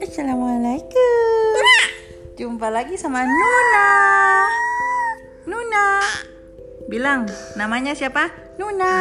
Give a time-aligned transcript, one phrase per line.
[0.00, 1.60] Assalamualaikum.
[2.40, 3.88] Jumpa lagi sama Nuna.
[5.44, 6.00] Nuna.
[6.88, 7.28] Bilang,
[7.60, 8.32] namanya siapa?
[8.56, 8.96] Nuna.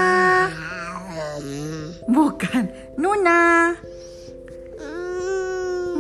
[2.12, 2.68] Bukan,
[3.00, 3.80] Nuna.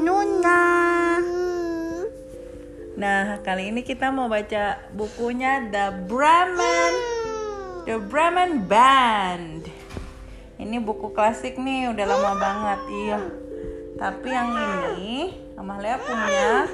[0.04, 0.60] Nuna.
[3.00, 7.20] Nah, kali ini kita mau baca bukunya The Brahman
[7.88, 9.79] The Brahman Band.
[10.60, 12.82] Ini buku klasik nih, udah lama banget.
[12.92, 13.20] Iya.
[13.96, 14.52] Tapi yang
[15.00, 16.68] ini Amalia punya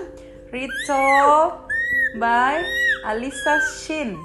[0.50, 1.70] retold
[2.18, 2.66] by
[3.06, 4.18] Alisa Shin.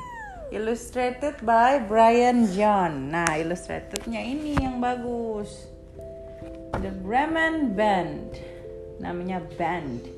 [0.51, 3.13] Illustrated by Brian John.
[3.13, 5.69] Nah, illustratednya ini yang bagus.
[6.81, 8.41] The Bremen Band.
[8.99, 10.09] Namanya band.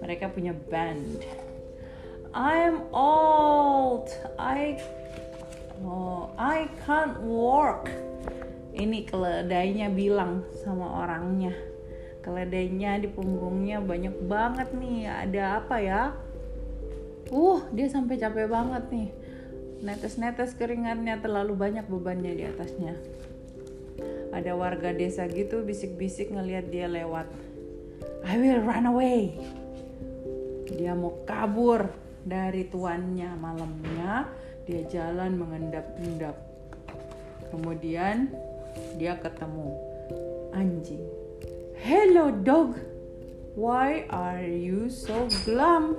[0.00, 1.22] Mereka punya band.
[2.32, 4.08] I'm old.
[4.40, 4.80] I
[5.84, 7.88] oh, I can't work.
[8.76, 11.56] Ini keledainya bilang sama orangnya.
[12.20, 15.08] Keledainya di punggungnya banyak banget nih.
[15.08, 16.12] Ada apa ya?
[17.32, 19.08] Uh dia sampai capek banget nih.
[19.80, 22.94] Netes-netes keringatnya terlalu banyak bebannya di atasnya.
[24.36, 27.32] Ada warga desa gitu bisik-bisik ngelihat dia lewat.
[28.28, 29.40] I will run away.
[30.68, 31.88] Dia mau kabur
[32.28, 33.40] dari tuannya.
[33.40, 34.28] Malamnya
[34.68, 36.36] dia jalan mengendap-endap.
[37.48, 38.34] Kemudian
[38.96, 39.76] dia ketemu
[40.56, 41.04] anjing
[41.86, 42.74] Hello, dog.
[43.54, 45.94] Why are you so glum?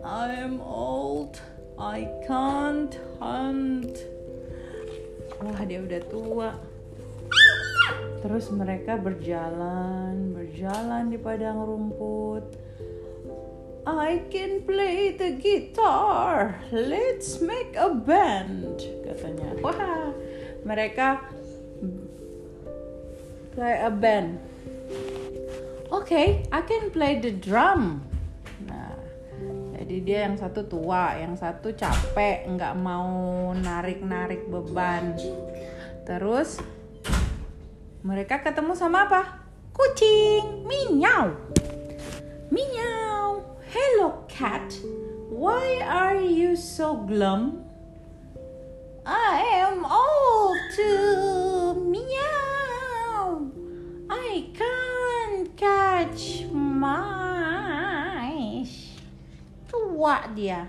[0.00, 1.36] I'm old.
[1.76, 3.98] I can't hunt.
[5.42, 6.50] Wah, dia udah tua.
[8.24, 12.56] Terus mereka berjalan, berjalan di padang rumput.
[13.82, 16.54] I can play the guitar.
[16.70, 19.58] Let's make a band, katanya.
[19.58, 20.14] Wah,
[20.62, 21.26] mereka
[23.50, 24.38] play a band.
[25.90, 28.06] Okay, I can play the drum.
[28.70, 28.94] Nah,
[29.74, 35.18] jadi dia yang satu tua, yang satu capek, nggak mau narik-narik beban.
[36.06, 36.62] Terus
[38.06, 39.42] mereka ketemu sama apa?
[39.74, 41.34] Kucing, miau.
[44.42, 44.74] Cat,
[45.30, 47.62] why are you so glum?
[49.06, 53.46] I am old too, meow.
[54.10, 56.98] I can't catch mice.
[59.70, 60.66] Tua dia.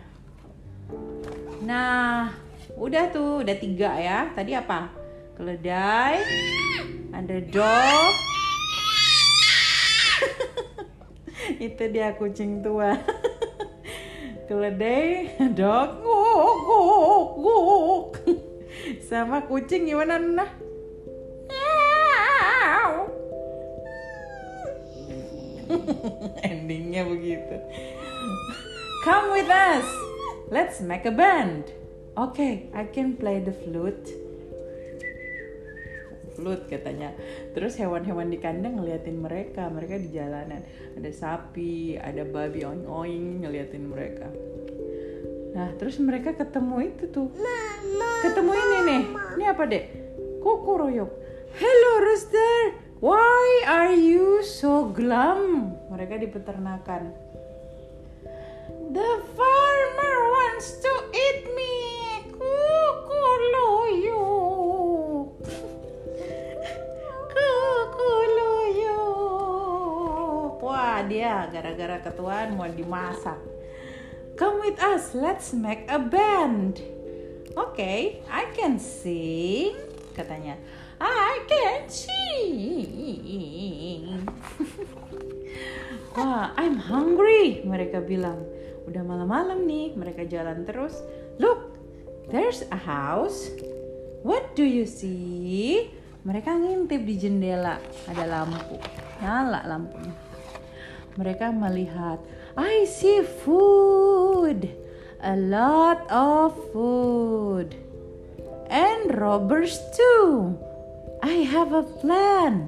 [1.65, 2.29] Nah,
[2.77, 4.29] udah tuh, udah tiga ya.
[4.37, 4.93] Tadi apa?
[5.33, 6.21] Keledai,
[7.09, 8.13] ada dog.
[11.73, 12.93] Itu dia kucing tua.
[14.53, 18.21] Keledai, dog, guk, guk, guk.
[19.09, 20.45] Sama kucing gimana nah?
[26.45, 27.65] Endingnya begitu.
[29.01, 29.89] Come with us.
[30.53, 31.73] Let's make a band.
[32.13, 34.22] Okay, I can play the flute.
[36.33, 37.13] Flute katanya.
[37.53, 39.69] Terus hewan-hewan di kandang ngeliatin mereka.
[39.69, 40.65] Mereka di jalanan.
[40.97, 44.27] Ada sapi, ada babi oing-oing ngeliatin mereka.
[45.53, 47.29] Nah, terus mereka ketemu itu tuh.
[48.25, 49.03] Ketemu ini nih.
[49.37, 49.83] Ini apa, Dek?
[50.41, 51.11] Kuku royok.
[51.53, 52.81] Hello, Rooster.
[52.97, 55.75] Why are you so glum?
[55.93, 57.22] Mereka di peternakan.
[71.23, 73.39] Dia gara-gara ketuaan mau dimasak.
[74.35, 76.83] Come with us, let's make a band.
[77.55, 79.71] Okay, I can sing,
[80.19, 80.59] katanya.
[80.99, 82.91] I can sing.
[86.19, 88.43] Wah, I'm hungry, mereka bilang.
[88.83, 90.99] Udah malam-malam nih, mereka jalan terus.
[91.39, 91.71] Look,
[92.35, 93.47] there's a house.
[94.27, 95.87] What do you see?
[96.27, 97.79] Mereka ngintip di jendela,
[98.11, 98.75] ada lampu.
[99.23, 100.32] Nyala lampunya.
[101.13, 102.17] Mereka melihat,
[102.57, 104.69] I see food.
[105.23, 107.77] A lot of food.
[108.67, 110.57] And robbers too.
[111.21, 112.67] I have a plan.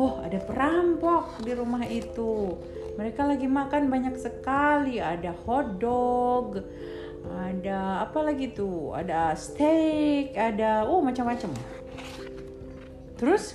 [0.00, 2.56] Oh, ada perampok di rumah itu.
[2.96, 5.02] Mereka lagi makan banyak sekali.
[5.02, 6.64] Ada hot dog,
[7.26, 8.96] ada apa lagi tuh?
[8.96, 11.52] Ada steak, ada oh macam-macam.
[13.20, 13.52] Terus,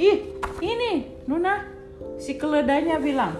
[0.00, 1.75] ih ini Nuna
[2.16, 3.36] si keledainya bilang,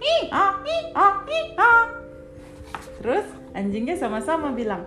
[0.00, 1.84] ih ah ih ah ih ah.
[3.00, 4.84] Terus anjingnya sama-sama bilang,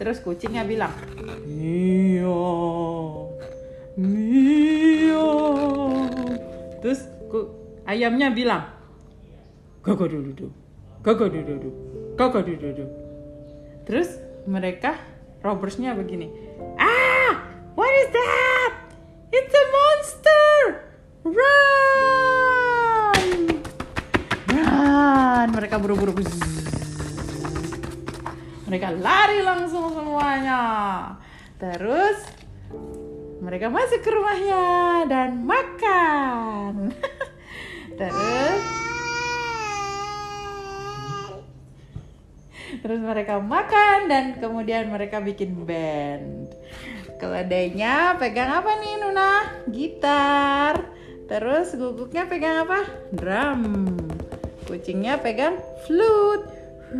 [0.00, 0.88] Terus kucingnya bilang,
[1.44, 3.28] Miau,
[4.00, 5.28] miau.
[6.80, 7.52] Terus ku,
[7.84, 8.64] ayamnya bilang,
[9.84, 10.48] Gaga dudu,
[11.04, 11.70] gaga dudu,
[12.16, 12.84] gaga dudu.
[13.84, 14.16] Terus
[14.48, 14.96] mereka
[15.44, 16.32] robbersnya begini,
[16.80, 17.44] Ah,
[17.76, 18.39] what is that?
[19.30, 20.50] It's a monster!
[21.22, 21.46] Run!
[24.50, 25.46] Run!
[25.54, 26.18] Mereka buru-buru.
[28.66, 30.62] Mereka lari langsung semuanya.
[31.62, 32.26] Terus
[33.38, 36.90] mereka masuk ke rumahnya dan makan.
[38.02, 38.62] Terus
[42.80, 46.54] Terus mereka makan dan kemudian mereka bikin band.
[47.20, 49.44] Keledainya pegang apa nih Nuna?
[49.68, 50.88] Gitar.
[51.28, 52.88] Terus guguknya pegang apa?
[53.12, 53.92] Drum.
[54.64, 56.48] Kucingnya pegang flute.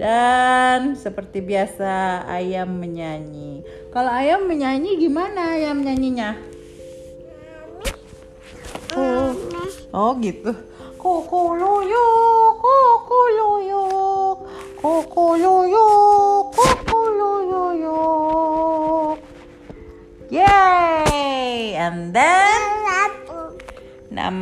[0.00, 3.66] Dan seperti biasa ayam menyanyi.
[3.90, 6.38] Kalau ayam menyanyi gimana ayam nyanyinya?
[8.94, 9.34] Oh,
[9.90, 10.54] oh gitu.
[10.96, 12.06] Koko loyo,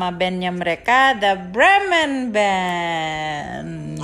[0.05, 3.97] nama bandnya mereka The Bremen Band.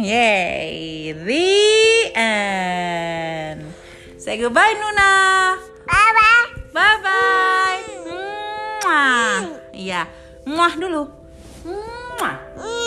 [0.00, 1.12] Yay!
[1.12, 1.52] The
[2.16, 3.60] end.
[4.16, 5.12] Say goodbye, Nuna.
[5.84, 6.48] Bye bye.
[6.72, 7.84] Bye bye.
[8.80, 9.40] Mwah.
[9.76, 10.08] Iya.
[10.48, 11.04] Muah dulu.
[11.68, 12.79] Muah.